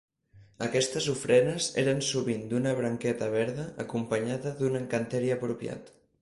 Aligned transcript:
Aquestes 0.67 1.07
ofrenes 1.11 1.67
eren 1.81 2.01
sovint 2.07 2.41
d'una 2.53 2.71
branqueta 2.79 3.27
verda, 3.35 3.67
acompanyada 3.85 4.55
d'un 4.63 4.81
encanteri 4.81 5.31
apropiat. 5.37 5.95